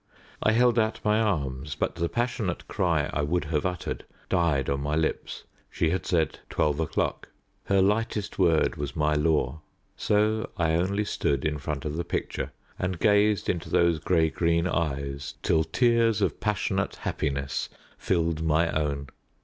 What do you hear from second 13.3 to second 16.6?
into those grey green eyes till tears of